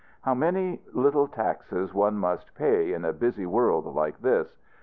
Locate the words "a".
3.05-3.13